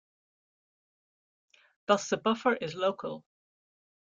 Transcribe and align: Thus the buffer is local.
Thus 1.85 2.09
the 2.09 2.17
buffer 2.17 2.55
is 2.55 2.73
local. 2.73 3.23